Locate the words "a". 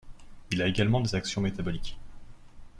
0.63-0.65